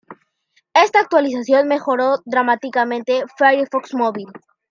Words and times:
Esta 0.73 0.99
actualización 0.99 1.67
mejoró 1.67 2.23
dramáticamente 2.25 3.23
Firefox 3.37 3.93
Móvil. 3.93 4.29